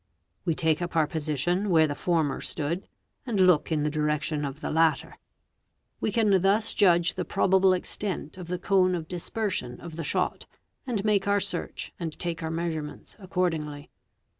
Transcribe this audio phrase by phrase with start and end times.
[0.45, 2.87] We take up our position where the tmer stood,
[3.27, 5.19] and look in the direction of the latter;
[5.99, 10.47] we can thus judge 1e probable extent of the cone of dispersion of the shot,
[10.87, 13.91] and make our 438 | WEAPONS search and take our measurements accordingly.